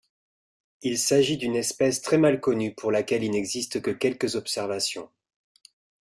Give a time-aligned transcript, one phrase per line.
[0.81, 5.11] Il s’agit d’une espèce très mal connue pour laquelle il n’existe que quelques observations.